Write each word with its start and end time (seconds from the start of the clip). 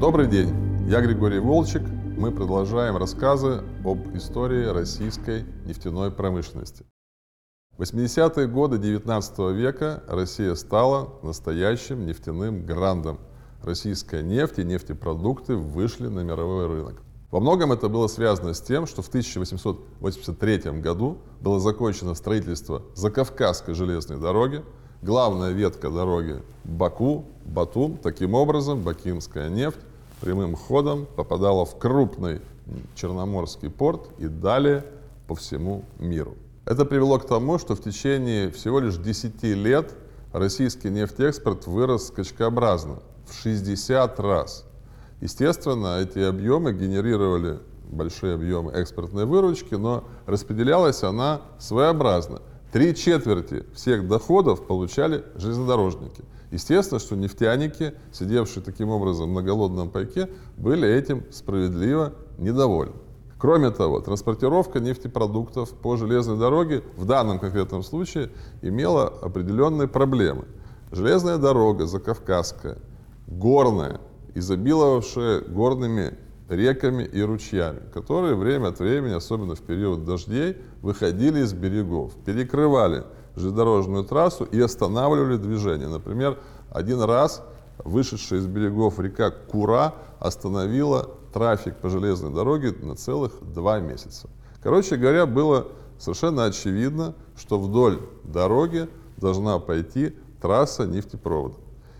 Добрый 0.00 0.28
день, 0.28 0.48
я 0.88 1.02
Григорий 1.02 1.40
Волчек. 1.40 1.82
Мы 2.16 2.32
продолжаем 2.32 2.96
рассказы 2.96 3.62
об 3.84 4.16
истории 4.16 4.64
российской 4.64 5.44
нефтяной 5.66 6.10
промышленности. 6.10 6.86
В 7.76 7.82
80-е 7.82 8.46
годы 8.46 8.78
19 8.78 9.38
века 9.54 10.02
Россия 10.08 10.54
стала 10.54 11.12
настоящим 11.22 12.06
нефтяным 12.06 12.64
грандом. 12.64 13.18
Российская 13.62 14.22
нефть 14.22 14.60
и 14.60 14.64
нефтепродукты 14.64 15.54
вышли 15.56 16.06
на 16.06 16.20
мировой 16.20 16.66
рынок. 16.66 17.02
Во 17.30 17.38
многом 17.38 17.70
это 17.70 17.90
было 17.90 18.06
связано 18.06 18.54
с 18.54 18.62
тем, 18.62 18.86
что 18.86 19.02
в 19.02 19.08
1883 19.08 20.80
году 20.80 21.18
было 21.42 21.60
закончено 21.60 22.14
строительство 22.14 22.84
Закавказской 22.94 23.74
железной 23.74 24.18
дороги, 24.18 24.64
главная 25.02 25.50
ветка 25.50 25.90
дороги 25.90 26.42
Баку, 26.64 27.26
Батум. 27.44 27.98
Таким 27.98 28.32
образом, 28.32 28.80
бакинская 28.80 29.50
нефть 29.50 29.80
прямым 30.20 30.54
ходом 30.54 31.06
попадала 31.16 31.64
в 31.64 31.78
крупный 31.78 32.40
Черноморский 32.94 33.70
порт 33.70 34.10
и 34.18 34.28
далее 34.28 34.84
по 35.26 35.34
всему 35.34 35.84
миру. 35.98 36.36
Это 36.66 36.84
привело 36.84 37.18
к 37.18 37.26
тому, 37.26 37.58
что 37.58 37.74
в 37.74 37.82
течение 37.82 38.50
всего 38.50 38.80
лишь 38.80 38.96
10 38.96 39.42
лет 39.42 39.94
российский 40.32 40.90
нефтеэкспорт 40.90 41.66
вырос 41.66 42.08
скачкообразно 42.08 43.00
в 43.26 43.34
60 43.42 44.20
раз. 44.20 44.64
Естественно, 45.20 46.00
эти 46.00 46.18
объемы 46.20 46.72
генерировали 46.72 47.58
большие 47.90 48.34
объемы 48.34 48.72
экспортной 48.72 49.24
выручки, 49.24 49.74
но 49.74 50.04
распределялась 50.26 51.02
она 51.02 51.42
своеобразно. 51.58 52.40
Три 52.72 52.94
четверти 52.94 53.64
всех 53.74 54.06
доходов 54.06 54.66
получали 54.66 55.24
железнодорожники. 55.34 56.22
Естественно, 56.50 56.98
что 56.98 57.16
нефтяники, 57.16 57.94
сидевшие 58.12 58.62
таким 58.62 58.90
образом 58.90 59.32
на 59.34 59.42
голодном 59.42 59.90
пайке, 59.90 60.28
были 60.56 60.88
этим 60.88 61.24
справедливо 61.30 62.14
недовольны. 62.38 62.94
Кроме 63.38 63.70
того, 63.70 64.00
транспортировка 64.00 64.80
нефтепродуктов 64.80 65.70
по 65.70 65.96
железной 65.96 66.38
дороге 66.38 66.82
в 66.96 67.06
данном 67.06 67.38
конкретном 67.38 67.82
случае 67.82 68.30
имела 68.60 69.06
определенные 69.08 69.88
проблемы. 69.88 70.44
Железная 70.92 71.38
дорога 71.38 71.86
закавказская, 71.86 72.78
горная, 73.26 74.00
изобиловавшая 74.34 75.40
горными 75.40 76.18
реками 76.50 77.04
и 77.04 77.22
ручьями, 77.22 77.80
которые 77.94 78.34
время 78.34 78.68
от 78.68 78.80
времени, 78.80 79.14
особенно 79.14 79.54
в 79.54 79.60
период 79.60 80.04
дождей, 80.04 80.56
выходили 80.82 81.40
из 81.40 81.52
берегов, 81.52 82.12
перекрывали 82.26 83.04
железнодорожную 83.40 84.04
трассу 84.04 84.44
и 84.44 84.60
останавливали 84.60 85.36
движение. 85.36 85.88
Например, 85.88 86.38
один 86.70 87.00
раз 87.02 87.42
вышедшая 87.84 88.40
из 88.40 88.46
берегов 88.46 89.00
река 89.00 89.30
Кура 89.30 89.94
остановила 90.18 91.10
трафик 91.32 91.76
по 91.76 91.88
железной 91.88 92.32
дороге 92.32 92.74
на 92.82 92.94
целых 92.94 93.32
два 93.52 93.80
месяца. 93.80 94.28
Короче 94.62 94.96
говоря, 94.96 95.26
было 95.26 95.68
совершенно 95.98 96.44
очевидно, 96.44 97.14
что 97.36 97.58
вдоль 97.58 98.00
дороги 98.24 98.88
должна 99.16 99.58
пойти 99.58 100.14
трасса 100.40 100.86
нефтепровода. 100.86 101.56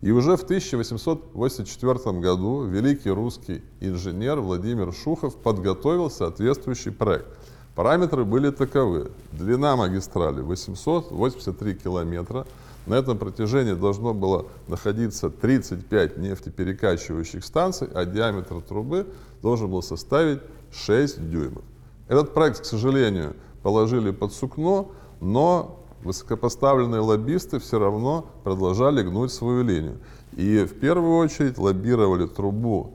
И 0.00 0.10
уже 0.10 0.36
в 0.36 0.42
1884 0.42 2.18
году 2.18 2.64
великий 2.64 3.10
русский 3.10 3.62
инженер 3.80 4.40
Владимир 4.40 4.92
Шухов 4.92 5.36
подготовил 5.36 6.10
соответствующий 6.10 6.90
проект. 6.90 7.28
Параметры 7.74 8.24
были 8.24 8.50
таковы. 8.50 9.10
Длина 9.32 9.76
магистрали 9.76 10.42
883 10.42 11.74
километра. 11.74 12.46
На 12.86 12.94
этом 12.94 13.16
протяжении 13.16 13.72
должно 13.72 14.12
было 14.12 14.46
находиться 14.68 15.30
35 15.30 16.18
нефтеперекачивающих 16.18 17.44
станций, 17.44 17.88
а 17.94 18.04
диаметр 18.04 18.60
трубы 18.60 19.06
должен 19.40 19.70
был 19.70 19.82
составить 19.82 20.40
6 20.72 21.30
дюймов. 21.30 21.62
Этот 22.08 22.34
проект, 22.34 22.60
к 22.60 22.64
сожалению, 22.64 23.36
положили 23.62 24.10
под 24.10 24.34
сукно, 24.34 24.90
но 25.20 25.80
высокопоставленные 26.02 27.00
лоббисты 27.00 27.58
все 27.58 27.78
равно 27.78 28.26
продолжали 28.44 29.02
гнуть 29.02 29.32
свою 29.32 29.62
линию. 29.62 29.98
И 30.32 30.64
в 30.64 30.78
первую 30.78 31.16
очередь 31.16 31.56
лоббировали 31.56 32.26
трубу 32.26 32.92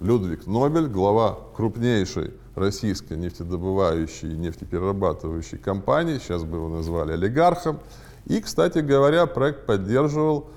Людвиг 0.00 0.46
Нобель, 0.46 0.88
глава 0.88 1.38
крупнейшей 1.54 2.32
российской 2.56 3.16
нефтедобывающей 3.16 4.32
и 4.32 4.36
нефтеперерабатывающей 4.36 5.56
компании, 5.56 6.18
сейчас 6.18 6.42
бы 6.44 6.56
его 6.56 6.68
назвали 6.68 7.12
олигархом. 7.12 7.78
И, 8.26 8.40
кстати 8.40 8.78
говоря, 8.78 9.26
проект 9.26 9.66
поддерживал 9.66 10.48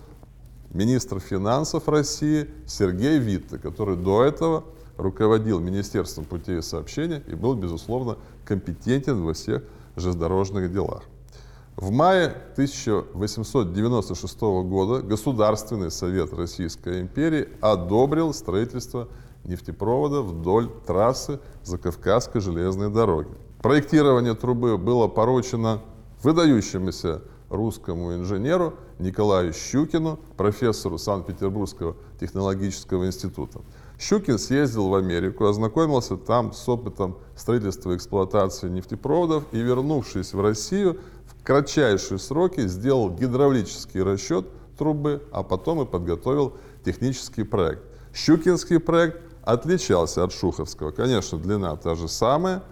министр 0.71 1.19
финансов 1.19 1.87
России 1.87 2.49
Сергей 2.65 3.19
Витте, 3.19 3.57
который 3.57 3.95
до 3.95 4.23
этого 4.23 4.63
руководил 4.97 5.59
Министерством 5.59 6.25
путей 6.25 6.61
сообщения 6.63 7.21
и 7.27 7.35
был, 7.35 7.53
безусловно, 7.55 8.17
компетентен 8.43 9.23
во 9.23 9.33
всех 9.33 9.63
железнодорожных 9.95 10.71
делах. 10.71 11.03
В 11.77 11.91
мае 11.91 12.33
1896 12.53 14.41
года 14.41 15.03
Государственный 15.03 15.91
совет 15.91 16.33
Российской 16.33 17.01
империи 17.01 17.49
одобрил 17.61 18.33
строительство 18.33 19.07
нефтепровода 19.43 20.23
вдоль 20.23 20.71
трассы 20.87 21.39
Закавказской 21.63 22.41
железной 22.41 22.89
дороги. 22.89 23.29
Проектирование 23.61 24.33
трубы 24.33 24.79
было 24.79 25.07
поручено 25.07 25.83
выдающемуся 26.23 27.21
русскому 27.49 28.15
инженеру 28.15 28.73
Николаю 28.97 29.53
Щукину, 29.53 30.17
профессору 30.35 30.97
Санкт-Петербургского 30.97 31.95
технологического 32.19 33.05
института. 33.05 33.61
Щукин 33.99 34.37
съездил 34.37 34.89
в 34.89 34.95
Америку, 34.95 35.45
ознакомился 35.45 36.17
там 36.17 36.53
с 36.53 36.67
опытом 36.67 37.17
строительства 37.35 37.91
и 37.91 37.95
эксплуатации 37.95 38.67
нефтепроводов 38.69 39.43
и, 39.51 39.59
вернувшись 39.59 40.33
в 40.33 40.41
Россию, 40.41 40.99
кратчайшие 41.47 42.19
сроки 42.19 42.67
сделал 42.67 43.09
гидравлический 43.09 44.03
расчет 44.03 44.47
трубы, 44.77 45.23
а 45.31 45.43
потом 45.43 45.81
и 45.81 45.85
подготовил 45.85 46.57
технический 46.83 47.43
проект. 47.43 47.83
Щукинский 48.13 48.81
проект 48.81 49.21
отличался 49.43 50.25
от 50.25 50.33
Шуховского. 50.33 50.91
Конечно, 50.91 51.37
длина 51.37 51.77
та 51.77 51.95
же 51.95 52.09
самая, 52.09 52.63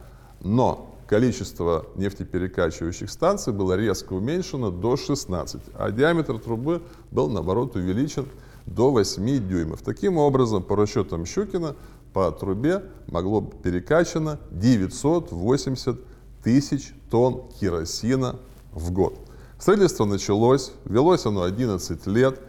но 0.42 0.94
количество 1.08 1.86
нефтеперекачивающих 1.96 3.10
станций 3.10 3.54
было 3.54 3.78
резко 3.78 4.12
уменьшено 4.12 4.72
до 4.72 4.98
16, 4.98 5.62
а 5.76 5.92
диаметр 5.92 6.38
трубы 6.38 6.82
был, 7.12 7.30
наоборот, 7.30 7.78
увеличен 7.78 8.26
до 8.66 8.92
8 8.92 9.48
дюймов. 9.48 9.84
Таким 9.84 10.18
образом, 10.18 10.62
по 10.62 10.76
расчетам 10.76 11.26
Щукина, 11.26 11.78
по 12.12 12.30
трубе 12.30 12.84
могло 13.08 13.40
перекачано 13.40 14.38
980 14.52 15.98
тысяч 16.44 16.94
тонн 17.10 17.48
керосина 17.58 18.36
в 18.76 18.92
год. 18.92 19.18
Строительство 19.58 20.06
началось, 20.06 20.74
велось 20.86 21.26
оно 21.26 21.42
11 21.44 22.06
лет. 22.08 22.40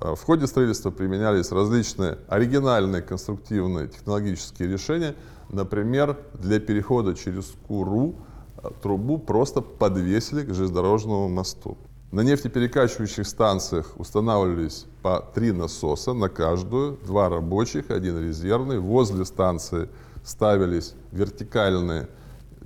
Э, 0.00 0.14
в 0.14 0.22
ходе 0.22 0.46
строительства 0.46 0.90
применялись 0.90 1.50
различные 1.52 2.18
оригинальные 2.28 3.02
конструктивные 3.02 3.88
технологические 3.88 4.68
решения. 4.68 5.14
Например, 5.48 6.18
для 6.34 6.60
перехода 6.60 7.14
через 7.14 7.54
Куру 7.68 8.16
э, 8.58 8.68
трубу 8.82 9.16
просто 9.16 9.62
подвесили 9.62 10.42
к 10.42 10.52
железнодорожному 10.52 11.28
мосту. 11.28 11.78
На 12.12 12.20
нефтеперекачивающих 12.20 13.26
станциях 13.26 13.98
устанавливались 13.98 14.86
по 15.02 15.20
три 15.34 15.52
насоса 15.52 16.12
на 16.12 16.28
каждую, 16.28 16.98
два 17.04 17.28
рабочих, 17.28 17.90
один 17.90 18.20
резервный. 18.20 18.78
Возле 18.78 19.24
станции 19.24 19.88
ставились 20.24 20.94
вертикальные 21.12 22.08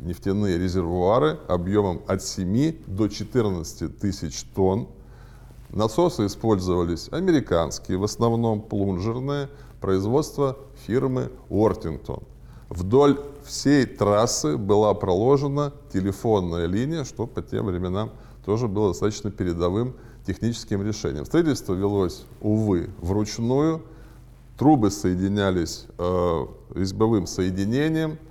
нефтяные 0.03 0.59
резервуары 0.59 1.39
объемом 1.49 2.03
от 2.07 2.23
7 2.23 2.77
до 2.87 3.09
14 3.09 3.99
тысяч 3.99 4.43
тонн. 4.55 4.89
Насосы 5.71 6.27
использовались 6.27 7.09
американские, 7.13 7.99
в 7.99 8.05
основном 8.05 8.61
плунжерные, 8.61 9.49
производство 9.81 10.57
фирмы 10.87 11.31
Ортингтон. 11.49 12.23
Вдоль 12.69 13.21
всей 13.45 13.87
трассы 13.87 14.57
была 14.57 14.95
проложена 14.95 15.73
телефонная 15.93 16.67
линия, 16.67 17.05
что 17.05 17.27
по 17.27 17.43
тем 17.43 17.67
временам 17.67 18.11
тоже 18.45 18.69
было 18.69 18.89
достаточно 18.89 19.31
передовым 19.31 19.95
техническим 20.27 20.87
решением. 20.87 21.25
Строительство 21.25 21.75
велось, 21.75 22.25
увы, 22.41 22.91
вручную. 23.01 23.83
Трубы 24.57 24.91
соединялись 24.91 25.87
э, 25.99 26.47
резьбовым 26.75 27.27
соединением– 27.27 28.19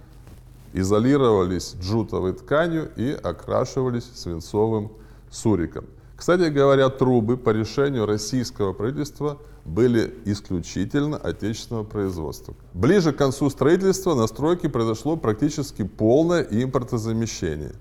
изолировались 0.73 1.75
джутовой 1.79 2.33
тканью 2.33 2.91
и 2.95 3.11
окрашивались 3.11 4.09
свинцовым 4.15 4.91
суриком. 5.31 5.85
Кстати 6.15 6.49
говоря, 6.49 6.89
трубы 6.89 7.37
по 7.37 7.51
решению 7.51 8.05
российского 8.05 8.73
правительства 8.73 9.37
были 9.63 10.13
исключительно 10.25 11.17
отечественного 11.17 11.85
производства. 11.85 12.55
Ближе 12.73 13.13
к 13.13 13.17
концу 13.17 13.49
строительства 13.49 14.15
на 14.15 14.27
стройке 14.27 14.67
произошло 14.67 15.15
практически 15.15 15.83
полное 15.83 16.41
импортозамещение. 16.41 17.73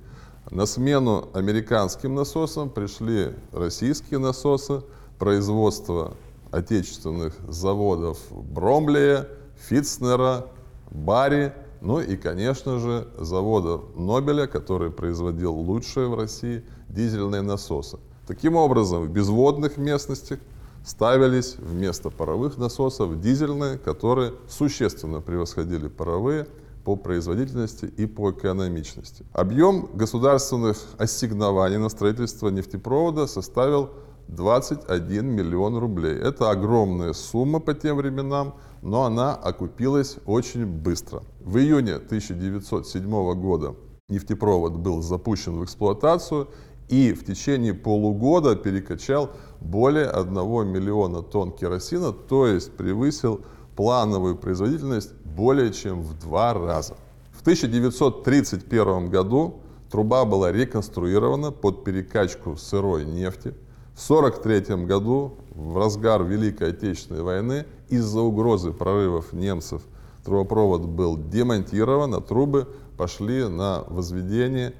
На 0.50 0.66
смену 0.66 1.28
американским 1.34 2.14
насосам 2.14 2.70
пришли 2.70 3.34
российские 3.52 4.18
насосы, 4.18 4.82
производство 5.18 6.14
отечественных 6.50 7.34
заводов 7.48 8.18
Бромлея, 8.30 9.28
Фитцнера, 9.68 10.46
Барри, 10.90 11.52
ну 11.80 12.00
и, 12.00 12.16
конечно 12.16 12.78
же, 12.78 13.08
завода 13.18 13.80
Нобеля, 13.94 14.46
который 14.46 14.90
производил 14.90 15.54
лучшие 15.54 16.08
в 16.08 16.14
России 16.14 16.64
дизельные 16.88 17.42
насосы. 17.42 17.98
Таким 18.26 18.56
образом, 18.56 19.04
в 19.04 19.08
безводных 19.08 19.76
местностях 19.76 20.38
ставились 20.84 21.56
вместо 21.56 22.10
паровых 22.10 22.58
насосов 22.58 23.20
дизельные, 23.20 23.78
которые 23.78 24.34
существенно 24.48 25.20
превосходили 25.20 25.88
паровые 25.88 26.46
по 26.84 26.96
производительности 26.96 27.84
и 27.84 28.06
по 28.06 28.30
экономичности. 28.30 29.24
Объем 29.32 29.90
государственных 29.94 30.78
ассигнований 30.96 31.76
на 31.76 31.90
строительство 31.90 32.48
нефтепровода 32.48 33.26
составил 33.26 33.90
21 34.28 35.26
миллион 35.26 35.78
рублей. 35.78 36.14
Это 36.14 36.50
огромная 36.50 37.12
сумма 37.12 37.60
по 37.60 37.74
тем 37.74 37.96
временам, 37.96 38.54
но 38.82 39.04
она 39.04 39.34
окупилась 39.34 40.18
очень 40.26 40.66
быстро. 40.66 41.22
В 41.40 41.58
июне 41.58 41.94
1907 41.94 43.34
года 43.34 43.74
нефтепровод 44.08 44.76
был 44.76 45.02
запущен 45.02 45.58
в 45.58 45.64
эксплуатацию 45.64 46.48
и 46.88 47.12
в 47.12 47.24
течение 47.24 47.74
полугода 47.74 48.54
перекачал 48.56 49.30
более 49.60 50.06
1 50.06 50.32
миллиона 50.68 51.22
тонн 51.22 51.52
керосина, 51.52 52.12
то 52.12 52.46
есть 52.46 52.72
превысил 52.72 53.40
плановую 53.76 54.36
производительность 54.36 55.14
более 55.24 55.72
чем 55.72 56.02
в 56.02 56.18
два 56.18 56.54
раза. 56.54 56.96
В 57.32 57.40
1931 57.42 59.10
году 59.10 59.60
труба 59.90 60.24
была 60.24 60.52
реконструирована 60.52 61.50
под 61.50 61.84
перекачку 61.84 62.56
сырой 62.56 63.04
нефти. 63.04 63.54
В 63.98 64.10
1943 64.10 64.86
году, 64.86 65.34
в 65.50 65.76
разгар 65.76 66.22
Великой 66.22 66.70
Отечественной 66.70 67.22
войны, 67.22 67.66
из-за 67.88 68.20
угрозы 68.20 68.70
прорывов 68.70 69.32
немцев 69.32 69.82
трубопровод 70.24 70.82
был 70.82 71.16
демонтирован, 71.16 72.14
а 72.14 72.20
трубы 72.20 72.68
пошли 72.96 73.48
на 73.48 73.82
возведение 73.88 74.74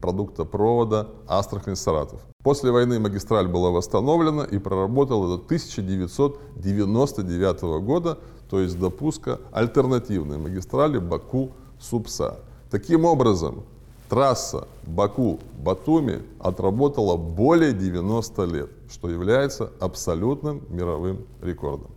продукта 0.00 0.44
провода 0.44 1.06
Астрахань-Саратов. 1.28 2.20
После 2.42 2.72
войны 2.72 2.98
магистраль 2.98 3.46
была 3.46 3.70
восстановлена 3.70 4.42
и 4.42 4.58
проработала 4.58 5.28
до 5.28 5.36
1999 5.44 7.62
года, 7.84 8.18
то 8.50 8.58
есть 8.58 8.76
до 8.76 8.90
пуска 8.90 9.38
альтернативной 9.52 10.38
магистрали 10.38 10.98
Баку-Супса. 10.98 12.40
Таким 12.72 13.04
образом, 13.04 13.62
трасса 14.08 14.66
Баку-Батуми 14.86 16.22
отработала 16.38 17.16
более 17.16 17.72
90 17.72 18.44
лет, 18.44 18.70
что 18.90 19.08
является 19.08 19.70
абсолютным 19.80 20.62
мировым 20.68 21.26
рекордом. 21.42 21.90